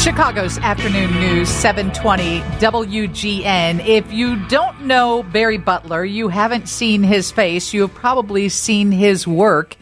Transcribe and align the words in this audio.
Chicago's 0.00 0.56
afternoon 0.56 1.12
news, 1.20 1.50
720 1.50 2.40
WGN. 2.58 3.86
If 3.86 4.10
you 4.10 4.36
don't 4.48 4.86
know 4.86 5.22
Barry 5.22 5.58
Butler, 5.58 6.06
you 6.06 6.28
haven't 6.28 6.70
seen 6.70 7.02
his 7.02 7.30
face, 7.30 7.74
you 7.74 7.82
have 7.82 7.92
probably 7.92 8.48
seen 8.48 8.92
his 8.92 9.26
work. 9.26 9.76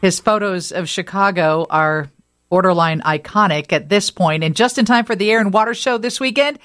His 0.00 0.18
photos 0.18 0.72
of 0.72 0.88
Chicago 0.88 1.68
are 1.70 2.10
borderline 2.48 3.00
iconic 3.02 3.72
at 3.72 3.88
this 3.88 4.10
point. 4.10 4.42
And 4.42 4.56
just 4.56 4.76
in 4.76 4.86
time 4.86 5.04
for 5.04 5.14
the 5.14 5.30
Air 5.30 5.38
and 5.38 5.52
Water 5.52 5.72
Show 5.72 5.98
this 5.98 6.18
weekend, 6.18 6.58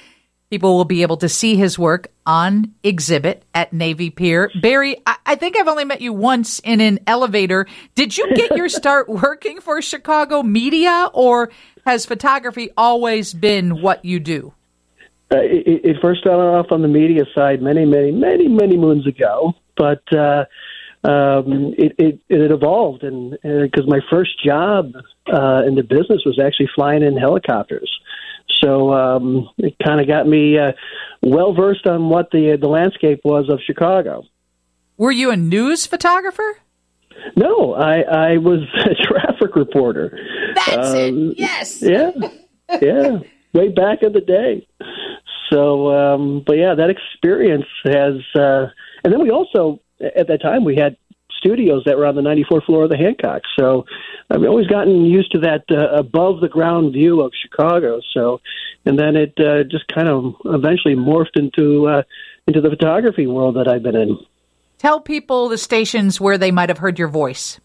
people 0.55 0.77
will 0.77 0.85
be 0.85 1.01
able 1.01 1.17
to 1.17 1.27
see 1.27 1.57
his 1.57 1.77
work 1.77 2.07
on 2.25 2.73
exhibit 2.81 3.43
at 3.54 3.73
Navy 3.73 4.09
Pier. 4.09 4.49
Barry, 4.61 4.95
I, 5.05 5.17
I 5.25 5.35
think 5.35 5.57
I've 5.59 5.67
only 5.67 5.83
met 5.83 5.99
you 5.99 6.13
once 6.13 6.59
in 6.59 6.79
an 6.79 6.99
elevator. 7.07 7.67
Did 7.93 8.17
you 8.17 8.33
get 8.35 8.55
your 8.55 8.69
start 8.81 9.09
working 9.09 9.59
for 9.59 9.81
Chicago 9.81 10.43
media, 10.43 11.09
or 11.13 11.51
has 11.86 12.05
photography 12.05 12.69
always 12.77 13.33
been 13.33 13.81
what 13.81 14.05
you 14.05 14.21
do? 14.21 14.54
Uh, 15.29 15.39
it, 15.39 15.82
it, 15.83 15.97
first 16.01 16.21
started 16.21 16.41
off 16.41 16.68
on 16.71 16.82
the 16.82 16.87
media 16.87 17.25
side 17.35 17.61
many, 17.61 17.83
many, 17.83 18.11
many, 18.11 18.47
many 18.47 18.77
moons 18.77 19.05
ago, 19.05 19.51
but 19.75 20.04
uh, 20.13 20.46
um, 21.04 21.74
it, 21.77 21.96
it, 21.97 22.19
it 22.29 22.49
evolved, 22.49 23.04
and 23.04 23.32
because 23.43 23.85
my 23.87 23.99
first 24.10 24.41
job 24.41 24.93
uh, 25.27 25.63
in 25.68 25.75
the 25.75 25.83
business 25.83 26.21
was 26.25 26.39
actually 26.41 26.69
flying 26.74 27.04
in 27.04 27.18
helicopters, 27.18 27.91
so 28.65 28.92
um, 28.93 29.50
it 29.57 29.75
kind 29.83 30.01
of 30.01 30.07
got 30.07 30.28
me 30.28 30.57
uh, 30.57 30.71
well 31.21 31.54
versed 31.54 31.86
on 31.86 32.09
what 32.09 32.31
the 32.31 32.58
the 32.59 32.67
landscape 32.67 33.22
was 33.23 33.47
of 33.50 33.59
Chicago. 33.66 34.23
Were 34.97 35.11
you 35.11 35.30
a 35.30 35.38
news 35.38 35.86
photographer? 35.86 36.58
No, 37.36 37.73
I 37.73 38.02
I 38.02 38.38
was 38.38 38.61
a 38.86 38.95
traffic 38.95 39.55
reporter. 39.55 40.17
That's 40.55 40.89
um, 40.89 41.31
it. 41.31 41.39
Yes. 41.39 41.81
Yeah. 41.81 42.11
Yeah. 42.81 43.19
Way 43.53 43.69
back 43.69 44.02
in 44.02 44.14
the 44.14 44.22
day. 44.22 44.67
So, 45.52 45.91
um, 45.91 46.44
but 46.45 46.58
yeah, 46.58 46.73
that 46.73 46.89
experience 46.89 47.67
has, 47.83 48.16
uh, 48.36 48.67
and 49.03 49.13
then 49.13 49.21
we 49.21 49.30
also 49.30 49.80
at 50.02 50.27
that 50.27 50.41
time 50.41 50.66
we 50.66 50.75
had 50.75 50.97
studios 51.45 51.83
that 51.85 51.97
were 51.97 52.05
on 52.05 52.15
the 52.15 52.21
94th 52.21 52.65
floor 52.65 52.83
of 52.85 52.89
the 52.89 52.97
Hancock. 52.97 53.43
So 53.57 53.85
I've 54.29 54.43
always 54.43 54.67
gotten 54.67 55.05
used 55.05 55.31
to 55.33 55.39
that 55.41 55.63
uh, 55.69 55.95
above 55.97 56.41
the 56.41 56.47
ground 56.47 56.93
view 56.93 57.21
of 57.21 57.31
Chicago. 57.39 58.02
So, 58.13 58.41
and 58.85 58.97
then 58.97 59.15
it 59.15 59.33
uh, 59.37 59.63
just 59.63 59.87
kind 59.93 60.07
of 60.07 60.35
eventually 60.45 60.95
morphed 60.95 61.35
into 61.35 61.87
uh, 61.87 62.03
into 62.47 62.61
the 62.61 62.69
photography 62.69 63.27
world 63.27 63.55
that 63.55 63.67
I've 63.67 63.83
been 63.83 63.95
in. 63.95 64.17
Tell 64.77 64.99
people 64.99 65.49
the 65.49 65.57
stations 65.57 66.19
where 66.19 66.37
they 66.37 66.52
might 66.52 66.69
have 66.69 66.79
heard 66.79 66.99
your 66.99 67.07
voice. 67.07 67.59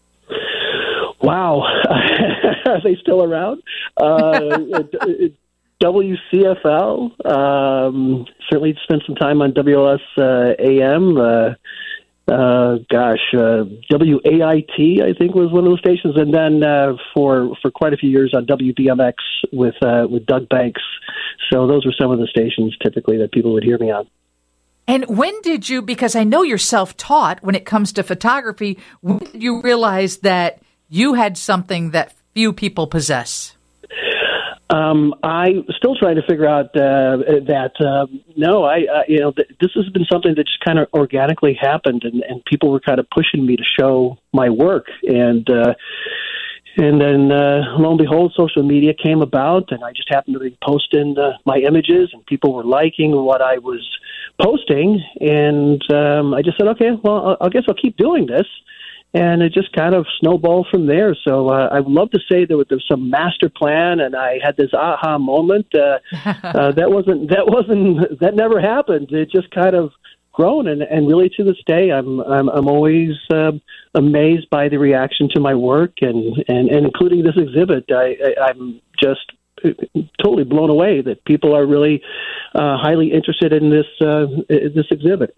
Wow, 1.21 1.61
are 2.65 2.81
they 2.83 2.95
still 2.95 3.23
around? 3.23 3.61
Uh, 3.97 4.39
WCFL. 5.81 7.25
Um, 7.25 8.25
certainly 8.49 8.77
spent 8.83 9.03
some 9.05 9.15
time 9.15 9.41
on 9.41 9.51
WLS 9.51 9.99
uh, 10.17 10.53
AM. 10.59 11.17
Uh, 11.17 11.55
uh, 12.27 12.77
gosh, 12.89 13.33
uh, 13.33 13.65
WAIT 13.89 15.01
I 15.01 15.13
think 15.17 15.35
was 15.35 15.51
one 15.51 15.65
of 15.65 15.71
those 15.71 15.79
stations, 15.79 16.15
and 16.15 16.33
then 16.33 16.63
uh, 16.63 16.93
for 17.13 17.55
for 17.61 17.71
quite 17.71 17.93
a 17.93 17.97
few 17.97 18.09
years 18.09 18.33
on 18.33 18.45
WBMX 18.45 19.13
with 19.51 19.75
uh, 19.81 20.07
with 20.09 20.25
Doug 20.25 20.47
Banks. 20.49 20.81
So 21.51 21.67
those 21.67 21.85
were 21.85 21.93
some 21.99 22.11
of 22.11 22.19
the 22.19 22.27
stations 22.27 22.77
typically 22.81 23.17
that 23.17 23.31
people 23.31 23.53
would 23.53 23.63
hear 23.63 23.77
me 23.77 23.91
on. 23.91 24.07
And 24.87 25.05
when 25.17 25.39
did 25.41 25.69
you, 25.69 25.81
because 25.81 26.15
I 26.15 26.23
know 26.23 26.43
you're 26.43 26.57
self 26.57 26.97
taught 26.97 27.43
when 27.43 27.55
it 27.55 27.65
comes 27.65 27.93
to 27.93 28.03
photography, 28.03 28.79
when 29.01 29.19
did 29.19 29.41
you 29.41 29.61
realize 29.61 30.17
that 30.17 30.61
you 30.89 31.13
had 31.13 31.37
something 31.37 31.91
that 31.91 32.13
few 32.33 32.53
people 32.53 32.87
possess? 32.87 33.55
Um, 34.71 35.13
I 35.21 35.51
still 35.75 35.95
trying 35.95 36.15
to 36.15 36.21
figure 36.21 36.47
out 36.47 36.67
uh, 36.75 37.17
that. 37.47 37.71
Uh, 37.79 38.07
no, 38.37 38.63
I, 38.63 38.79
uh, 38.79 39.03
you 39.07 39.19
know, 39.19 39.31
th- 39.31 39.49
this 39.59 39.71
has 39.75 39.89
been 39.89 40.05
something 40.09 40.33
that 40.35 40.45
just 40.45 40.63
kind 40.63 40.79
of 40.79 40.87
organically 40.93 41.57
happened, 41.59 42.03
and, 42.03 42.23
and 42.23 42.43
people 42.45 42.71
were 42.71 42.79
kind 42.79 42.99
of 42.99 43.09
pushing 43.09 43.45
me 43.45 43.57
to 43.57 43.63
show 43.77 44.17
my 44.33 44.49
work, 44.49 44.85
and 45.03 45.49
uh, 45.49 45.73
and 46.77 47.01
then 47.01 47.31
uh, 47.33 47.75
lo 47.77 47.89
and 47.89 47.97
behold, 47.97 48.33
social 48.37 48.63
media 48.63 48.93
came 48.93 49.21
about, 49.21 49.71
and 49.71 49.83
I 49.83 49.91
just 49.91 50.07
happened 50.09 50.35
to 50.35 50.39
be 50.39 50.57
posting 50.63 51.17
uh, 51.17 51.33
my 51.45 51.57
images, 51.57 52.09
and 52.13 52.25
people 52.25 52.53
were 52.53 52.63
liking 52.63 53.11
what 53.11 53.41
I 53.41 53.57
was 53.57 53.85
posting, 54.41 55.03
and 55.19 55.81
um, 55.91 56.33
I 56.33 56.41
just 56.41 56.57
said, 56.57 56.69
okay, 56.69 56.91
well, 57.03 57.35
I 57.41 57.49
guess 57.49 57.63
I'll 57.67 57.75
keep 57.75 57.97
doing 57.97 58.25
this 58.25 58.47
and 59.13 59.41
it 59.41 59.53
just 59.53 59.73
kind 59.73 59.93
of 59.93 60.05
snowballed 60.19 60.67
from 60.71 60.87
there. 60.87 61.15
So 61.27 61.49
uh, 61.49 61.69
I 61.71 61.79
would 61.79 61.91
love 61.91 62.11
to 62.11 62.19
say 62.29 62.45
there 62.45 62.57
was, 62.57 62.67
there 62.69 62.77
was 62.77 62.87
some 62.89 63.09
master 63.09 63.49
plan, 63.49 63.99
and 63.99 64.15
I 64.15 64.39
had 64.43 64.55
this 64.57 64.73
aha 64.73 65.17
moment. 65.17 65.67
Uh, 65.73 65.99
uh, 66.43 66.71
that 66.71 66.91
wasn't 66.91 67.29
that 67.29 67.47
wasn't 67.47 68.19
that 68.19 68.35
never 68.35 68.59
happened. 68.59 69.11
It 69.11 69.29
just 69.31 69.51
kind 69.51 69.75
of 69.75 69.91
grown, 70.31 70.67
and, 70.67 70.81
and 70.81 71.07
really 71.07 71.29
to 71.37 71.43
this 71.43 71.61
day, 71.65 71.91
I'm 71.91 72.21
I'm, 72.21 72.47
I'm 72.49 72.67
always 72.67 73.11
uh, 73.33 73.51
amazed 73.93 74.49
by 74.49 74.69
the 74.69 74.77
reaction 74.77 75.29
to 75.33 75.41
my 75.41 75.55
work, 75.55 75.95
and 76.01 76.43
and, 76.47 76.69
and 76.69 76.85
including 76.85 77.23
this 77.23 77.37
exhibit. 77.37 77.85
I, 77.91 78.15
I, 78.23 78.49
I'm 78.49 78.81
just 79.01 79.31
totally 80.21 80.43
blown 80.43 80.69
away 80.69 81.01
that 81.01 81.23
people 81.25 81.55
are 81.55 81.65
really 81.65 82.01
uh, 82.55 82.77
highly 82.77 83.11
interested 83.11 83.53
in 83.53 83.69
this 83.69 83.85
uh, 83.99 84.25
this 84.47 84.87
exhibit. 84.89 85.33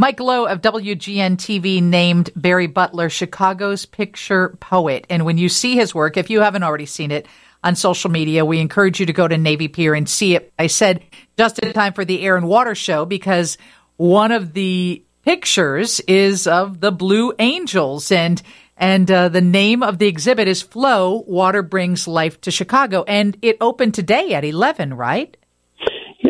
Mike 0.00 0.20
Lowe 0.20 0.46
of 0.46 0.60
WGN 0.60 1.38
TV 1.38 1.82
named 1.82 2.30
Barry 2.36 2.68
Butler 2.68 3.10
Chicago's 3.10 3.84
picture 3.84 4.50
poet. 4.60 5.04
And 5.10 5.24
when 5.24 5.38
you 5.38 5.48
see 5.48 5.74
his 5.74 5.92
work, 5.92 6.16
if 6.16 6.30
you 6.30 6.40
haven't 6.40 6.62
already 6.62 6.86
seen 6.86 7.10
it 7.10 7.26
on 7.64 7.74
social 7.74 8.08
media, 8.08 8.44
we 8.44 8.60
encourage 8.60 9.00
you 9.00 9.06
to 9.06 9.12
go 9.12 9.26
to 9.26 9.36
Navy 9.36 9.66
Pier 9.66 9.94
and 9.94 10.08
see 10.08 10.36
it. 10.36 10.52
I 10.56 10.68
said 10.68 11.02
just 11.36 11.58
in 11.58 11.72
time 11.72 11.94
for 11.94 12.04
the 12.04 12.22
Air 12.22 12.36
and 12.36 12.46
Water 12.46 12.76
Show 12.76 13.06
because 13.06 13.58
one 13.96 14.30
of 14.30 14.52
the 14.52 15.02
pictures 15.24 15.98
is 16.06 16.46
of 16.46 16.78
the 16.78 16.92
Blue 16.92 17.32
Angels 17.40 18.12
and 18.12 18.40
and 18.76 19.10
uh, 19.10 19.30
the 19.30 19.40
name 19.40 19.82
of 19.82 19.98
the 19.98 20.06
exhibit 20.06 20.46
is 20.46 20.62
Flow 20.62 21.24
Water 21.26 21.62
Brings 21.62 22.06
Life 22.06 22.40
to 22.42 22.52
Chicago. 22.52 23.02
And 23.02 23.36
it 23.42 23.56
opened 23.60 23.94
today 23.94 24.34
at 24.34 24.44
11, 24.44 24.94
right? 24.94 25.36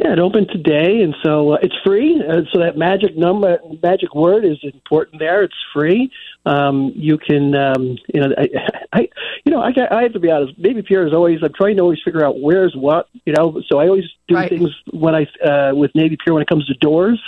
Yeah, 0.09 0.15
it 0.15 0.19
opened 0.21 0.49
today, 0.51 1.03
and 1.03 1.15
so 1.23 1.53
uh, 1.53 1.59
it's 1.61 1.75
free. 1.85 2.23
Uh, 2.27 2.43
so 2.51 2.61
that 2.61 2.79
magic 2.79 3.17
number, 3.17 3.59
magic 3.83 4.15
word 4.15 4.45
is 4.45 4.57
important 4.63 5.19
there. 5.19 5.43
It's 5.43 5.55
free. 5.75 6.11
Um, 6.47 6.93
you 6.95 7.19
can, 7.19 7.55
um, 7.55 7.99
you 8.13 8.21
know, 8.21 8.29
I, 8.39 8.49
I 8.93 9.09
you 9.45 9.53
know, 9.53 9.61
I, 9.61 9.71
I 9.91 10.03
have 10.05 10.15
to 10.15 10.19
be 10.19 10.31
honest. 10.31 10.59
Navy 10.59 10.81
Pier 10.83 11.07
is 11.07 11.13
always. 11.13 11.41
I'm 11.43 11.53
trying 11.53 11.77
to 11.77 11.83
always 11.83 11.99
figure 12.03 12.25
out 12.25 12.41
where's 12.41 12.75
what. 12.75 13.09
You 13.27 13.35
know, 13.35 13.61
so 13.71 13.79
I 13.79 13.89
always 13.89 14.05
do 14.29 14.37
right. 14.37 14.49
things 14.49 14.71
when 14.93 15.15
I 15.15 15.27
uh, 15.47 15.75
with 15.75 15.91
Navy 15.95 16.17
Pier 16.25 16.33
when 16.33 16.43
it 16.43 16.49
comes 16.49 16.67
to 16.67 16.75
doors. 16.75 17.21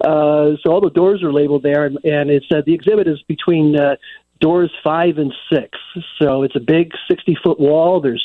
Uh, 0.00 0.56
so 0.62 0.72
all 0.72 0.80
the 0.80 0.90
doors 0.90 1.22
are 1.22 1.32
labeled 1.32 1.62
there, 1.62 1.84
and, 1.84 1.98
and 2.04 2.30
it's 2.30 2.46
uh, 2.52 2.62
the 2.66 2.74
exhibit 2.74 3.06
is 3.06 3.22
between 3.28 3.78
uh, 3.78 3.94
doors 4.40 4.72
five 4.82 5.18
and 5.18 5.32
six. 5.52 5.78
So 6.20 6.42
it's 6.42 6.56
a 6.56 6.60
big 6.60 6.92
60 7.08 7.36
foot 7.44 7.60
wall. 7.60 8.00
There's 8.00 8.24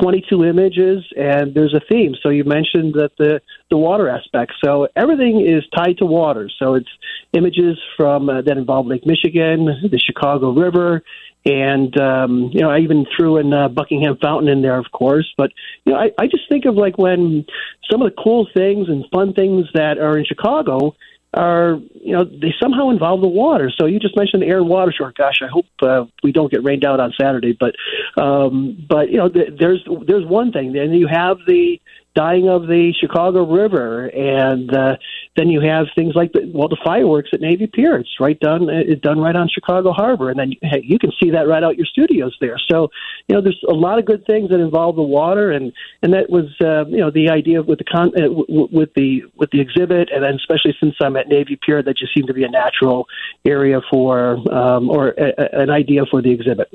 22 0.00 0.44
images, 0.44 1.04
and 1.16 1.54
there's 1.54 1.74
a 1.74 1.80
theme. 1.88 2.14
So 2.22 2.28
you 2.30 2.44
mentioned 2.44 2.94
that 2.94 3.10
the 3.18 3.40
the 3.70 3.76
water 3.76 4.08
aspect. 4.08 4.52
So 4.64 4.88
everything 4.96 5.44
is 5.46 5.64
tied 5.76 5.98
to 5.98 6.06
water. 6.06 6.50
So 6.58 6.74
it's 6.74 6.88
images 7.32 7.78
from 7.96 8.28
uh, 8.28 8.42
that 8.42 8.56
involve 8.56 8.86
Lake 8.86 9.06
Michigan, 9.06 9.66
the 9.90 9.98
Chicago 9.98 10.52
River, 10.52 11.02
and 11.44 11.98
um, 12.00 12.50
you 12.52 12.60
know 12.60 12.70
I 12.70 12.78
even 12.80 13.06
threw 13.16 13.38
in 13.38 13.52
uh, 13.52 13.68
Buckingham 13.68 14.18
Fountain 14.22 14.48
in 14.48 14.62
there, 14.62 14.78
of 14.78 14.86
course. 14.92 15.32
But 15.36 15.52
you 15.84 15.92
know 15.92 15.98
I, 15.98 16.10
I 16.18 16.26
just 16.26 16.48
think 16.48 16.64
of 16.64 16.74
like 16.74 16.98
when 16.98 17.44
some 17.90 18.02
of 18.02 18.10
the 18.10 18.22
cool 18.22 18.46
things 18.54 18.88
and 18.88 19.04
fun 19.12 19.32
things 19.32 19.66
that 19.74 19.98
are 19.98 20.18
in 20.18 20.24
Chicago 20.24 20.94
are 21.34 21.78
you 21.94 22.12
know 22.12 22.24
they 22.24 22.54
somehow 22.60 22.90
involve 22.90 23.20
the 23.20 23.28
water. 23.28 23.70
So 23.74 23.86
you 23.86 23.98
just 23.98 24.16
mentioned 24.16 24.42
the 24.42 24.46
air 24.46 24.58
and 24.58 24.68
water 24.68 24.92
short. 24.92 25.16
Gosh, 25.16 25.40
I 25.42 25.46
hope 25.46 25.66
uh, 25.82 26.04
we 26.22 26.32
don't 26.32 26.50
get 26.50 26.64
rained 26.64 26.84
out 26.84 27.00
on 27.00 27.12
Saturday. 27.20 27.56
But 27.58 27.74
um, 28.20 28.84
but 28.88 29.10
you 29.10 29.18
know 29.18 29.28
th- 29.28 29.54
there's 29.58 29.86
there's 30.06 30.24
one 30.24 30.52
thing. 30.52 30.72
Then 30.72 30.92
you 30.92 31.06
have 31.06 31.38
the 31.46 31.80
dyeing 32.14 32.48
of 32.48 32.62
the 32.62 32.92
Chicago 33.00 33.44
River, 33.46 34.06
and 34.06 34.74
uh, 34.74 34.96
then 35.36 35.48
you 35.48 35.60
have 35.60 35.86
things 35.94 36.14
like 36.14 36.32
the 36.32 36.50
well, 36.52 36.68
the 36.68 36.78
fireworks 36.84 37.30
at 37.32 37.40
Navy 37.40 37.66
Pier. 37.66 37.96
It's 37.96 38.20
right 38.20 38.38
done. 38.40 38.68
It's 38.68 39.00
done 39.00 39.18
right 39.18 39.36
on 39.36 39.48
Chicago 39.48 39.92
Harbor, 39.92 40.30
and 40.30 40.38
then 40.38 40.52
hey, 40.62 40.82
you 40.84 40.98
can 40.98 41.12
see 41.22 41.30
that 41.30 41.46
right 41.46 41.62
out 41.62 41.76
your 41.76 41.86
studios 41.86 42.36
there. 42.40 42.58
So 42.70 42.90
you 43.28 43.36
know, 43.36 43.40
there's 43.40 43.62
a 43.68 43.74
lot 43.74 43.98
of 43.98 44.04
good 44.04 44.26
things 44.26 44.50
that 44.50 44.60
involve 44.60 44.96
the 44.96 45.02
water, 45.02 45.52
and 45.52 45.72
and 46.02 46.12
that 46.12 46.28
was 46.28 46.46
uh, 46.60 46.86
you 46.86 46.98
know 46.98 47.10
the 47.10 47.30
idea 47.30 47.62
with 47.62 47.78
the 47.78 47.84
con 47.84 48.12
uh, 48.16 48.28
with 48.48 48.92
the 48.94 49.22
with 49.36 49.50
the 49.50 49.60
exhibit, 49.60 50.10
and 50.12 50.24
then 50.24 50.34
especially 50.34 50.76
since 50.82 50.94
I'm 51.00 51.16
at 51.16 51.28
Navy 51.28 51.58
Pier, 51.64 51.82
that 51.82 51.96
just 51.96 52.14
seemed 52.14 52.28
to 52.28 52.34
be 52.34 52.44
a 52.44 52.50
natural 52.50 53.06
area 53.44 53.80
for 53.90 54.38
um, 54.52 54.90
or 54.90 55.10
a, 55.10 55.32
a, 55.38 55.62
an 55.62 55.70
idea 55.70 56.02
for 56.10 56.22
the 56.22 56.32
exhibit. 56.32 56.68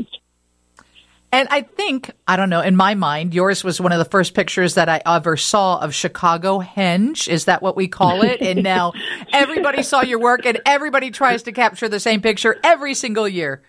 And 1.33 1.47
I 1.49 1.61
think, 1.61 2.11
I 2.27 2.35
don't 2.35 2.51
know, 2.51 2.61
in 2.61 2.75
my 2.75 2.93
mind, 2.93 3.33
yours 3.33 3.63
was 3.63 3.81
one 3.81 3.91
of 3.91 3.97
the 3.97 4.05
first 4.05 4.35
pictures 4.35 4.75
that 4.75 4.87
I 4.87 5.01
ever 5.03 5.35
saw 5.35 5.79
of 5.79 5.91
Chicago 5.91 6.61
Henge. 6.61 7.27
Is 7.27 7.45
that 7.45 7.63
what 7.63 7.75
we 7.75 7.87
call 7.87 8.21
it? 8.21 8.39
and 8.39 8.61
now 8.61 8.93
everybody 9.33 9.81
saw 9.81 10.03
your 10.03 10.19
work 10.19 10.45
and 10.45 10.61
everybody 10.63 11.09
tries 11.09 11.41
to 11.43 11.51
capture 11.51 11.89
the 11.89 11.99
same 11.99 12.21
picture 12.21 12.59
every 12.63 12.93
single 12.93 13.27
year. 13.27 13.63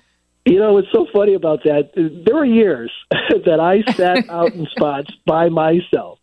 You 0.44 0.58
know, 0.58 0.74
what's 0.74 0.92
so 0.92 1.06
funny 1.10 1.32
about 1.32 1.62
that? 1.64 1.92
There 1.94 2.34
were 2.34 2.44
years 2.44 2.92
that 3.10 3.60
I 3.60 3.80
sat 3.94 4.28
out 4.28 4.52
in 4.52 4.66
spots 4.66 5.10
by 5.24 5.48
myself. 5.48 6.18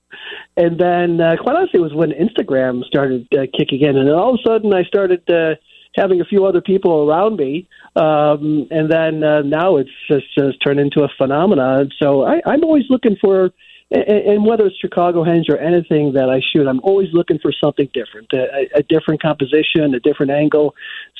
And 0.55 0.79
then, 0.79 1.19
uh, 1.19 1.37
quite 1.41 1.55
honestly, 1.55 1.79
it 1.79 1.83
was 1.83 1.95
when 1.95 2.11
Instagram 2.11 2.83
started 2.83 3.27
uh, 3.33 3.47
kicking 3.57 3.81
in. 3.81 3.97
And 3.97 4.07
then 4.07 4.13
all 4.13 4.35
of 4.35 4.39
a 4.45 4.47
sudden, 4.47 4.71
I 4.75 4.83
started 4.83 5.27
uh, 5.27 5.55
having 5.95 6.21
a 6.21 6.25
few 6.25 6.45
other 6.45 6.61
people 6.61 7.09
around 7.09 7.35
me. 7.35 7.67
Um, 7.95 8.67
and 8.71 8.89
then 8.89 9.23
uh, 9.23 9.41
now 9.41 9.77
it's 9.77 9.89
just, 10.09 10.25
just 10.37 10.63
turned 10.65 10.79
into 10.79 11.03
a 11.03 11.09
phenomenon. 11.17 11.89
So 12.01 12.23
I, 12.23 12.41
I'm 12.45 12.63
always 12.63 12.85
looking 12.89 13.17
for 13.19 13.51
and, 13.91 14.45
whether 14.45 14.65
it's 14.65 14.77
Chicago 14.79 15.23
Henge 15.25 15.49
or 15.49 15.57
anything 15.57 16.13
that 16.13 16.29
I 16.29 16.39
shoot, 16.51 16.65
I'm 16.65 16.79
always 16.81 17.09
looking 17.11 17.39
for 17.39 17.51
something 17.61 17.89
different, 17.93 18.31
a, 18.33 18.79
a 18.79 18.83
different 18.83 19.21
composition, 19.21 19.93
a 19.93 19.99
different 19.99 20.31
angle. 20.31 20.73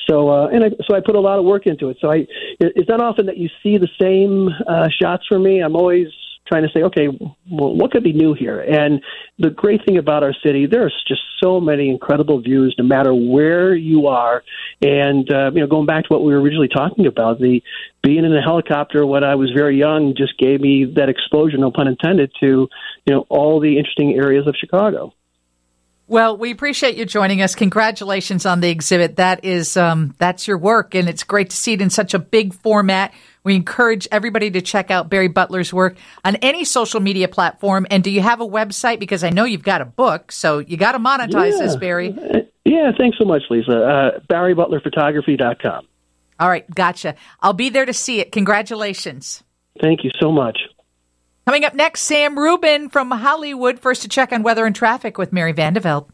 So, 0.08 0.30
uh, 0.30 0.48
and 0.48 0.64
I, 0.64 0.68
so 0.88 0.96
I 0.96 1.00
put 1.04 1.14
a 1.14 1.20
lot 1.20 1.38
of 1.38 1.44
work 1.44 1.66
into 1.66 1.90
it. 1.90 1.98
So 2.00 2.10
I, 2.10 2.26
it's 2.60 2.88
not 2.88 3.02
often 3.02 3.26
that 3.26 3.36
you 3.36 3.50
see 3.62 3.76
the 3.76 3.90
same 4.00 4.48
uh, 4.66 4.88
shots 5.00 5.24
from 5.28 5.42
me. 5.42 5.60
I'm 5.60 5.76
always 5.76 6.08
trying 6.46 6.62
to 6.62 6.68
say, 6.74 6.82
okay, 6.82 7.08
well, 7.50 7.74
what 7.74 7.90
could 7.92 8.02
be 8.02 8.12
new 8.12 8.34
here? 8.34 8.60
And 8.60 9.02
the 9.38 9.50
great 9.50 9.84
thing 9.84 9.96
about 9.96 10.22
our 10.22 10.34
city, 10.44 10.66
there's 10.66 10.94
just 11.06 11.20
so 11.42 11.60
many 11.60 11.88
incredible 11.88 12.40
views, 12.40 12.74
no 12.78 12.84
matter 12.84 13.14
where 13.14 13.74
you 13.74 14.06
are. 14.06 14.42
And 14.80 15.32
uh, 15.32 15.50
you 15.52 15.60
know, 15.60 15.66
going 15.66 15.86
back 15.86 16.04
to 16.04 16.08
what 16.12 16.24
we 16.24 16.32
were 16.32 16.40
originally 16.40 16.68
talking 16.68 17.06
about, 17.06 17.40
the 17.40 17.62
being 18.02 18.24
in 18.24 18.36
a 18.36 18.42
helicopter 18.42 19.06
when 19.06 19.24
I 19.24 19.34
was 19.36 19.50
very 19.56 19.78
young 19.78 20.14
just 20.16 20.36
gave 20.38 20.60
me 20.60 20.84
that 20.96 21.08
exposure, 21.08 21.56
no 21.58 21.70
pun 21.70 21.88
intended, 21.88 22.32
to 22.40 22.68
you 23.06 23.14
know 23.14 23.26
all 23.28 23.60
the 23.60 23.78
interesting 23.78 24.14
areas 24.14 24.46
of 24.46 24.54
Chicago. 24.58 25.12
Well, 26.12 26.36
we 26.36 26.50
appreciate 26.50 26.96
you 26.96 27.06
joining 27.06 27.40
us. 27.40 27.54
Congratulations 27.54 28.44
on 28.44 28.60
the 28.60 28.68
exhibit. 28.68 29.16
That 29.16 29.46
is 29.46 29.78
um, 29.78 30.14
that's 30.18 30.46
your 30.46 30.58
work, 30.58 30.94
and 30.94 31.08
it's 31.08 31.22
great 31.22 31.48
to 31.48 31.56
see 31.56 31.72
it 31.72 31.80
in 31.80 31.88
such 31.88 32.12
a 32.12 32.18
big 32.18 32.52
format. 32.52 33.14
We 33.44 33.56
encourage 33.56 34.06
everybody 34.12 34.50
to 34.50 34.60
check 34.60 34.90
out 34.90 35.08
Barry 35.08 35.28
Butler's 35.28 35.72
work 35.72 35.96
on 36.22 36.36
any 36.36 36.64
social 36.64 37.00
media 37.00 37.28
platform. 37.28 37.86
And 37.90 38.04
do 38.04 38.10
you 38.10 38.20
have 38.20 38.42
a 38.42 38.46
website? 38.46 39.00
Because 39.00 39.24
I 39.24 39.30
know 39.30 39.44
you've 39.44 39.62
got 39.62 39.80
a 39.80 39.86
book, 39.86 40.32
so 40.32 40.58
you 40.58 40.76
got 40.76 40.92
to 40.92 40.98
monetize 40.98 41.52
yeah. 41.52 41.64
this, 41.64 41.76
Barry. 41.76 42.14
Yeah, 42.66 42.92
thanks 42.98 43.16
so 43.16 43.24
much, 43.24 43.44
Lisa. 43.48 43.72
Uh, 43.72 44.18
BarryButlerPhotography.com. 44.30 45.88
All 46.38 46.48
right, 46.50 46.68
gotcha. 46.74 47.14
I'll 47.40 47.54
be 47.54 47.70
there 47.70 47.86
to 47.86 47.94
see 47.94 48.20
it. 48.20 48.32
Congratulations. 48.32 49.42
Thank 49.80 50.04
you 50.04 50.10
so 50.20 50.30
much. 50.30 50.58
Coming 51.44 51.64
up 51.64 51.74
next, 51.74 52.02
Sam 52.02 52.38
Rubin 52.38 52.88
from 52.88 53.10
Hollywood. 53.10 53.80
First 53.80 54.02
to 54.02 54.08
check 54.08 54.32
on 54.32 54.44
weather 54.44 54.64
and 54.64 54.76
traffic 54.76 55.18
with 55.18 55.32
Mary 55.32 55.50
Van 55.50 55.72
de 55.72 55.80
Velde. 55.80 56.11